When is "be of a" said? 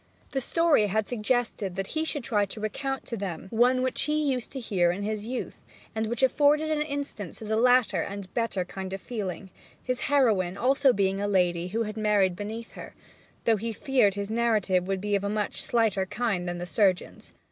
15.01-15.29